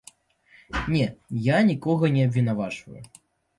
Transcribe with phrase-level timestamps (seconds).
[0.93, 1.07] Не,
[1.49, 3.01] я нікога не абвінавачваю.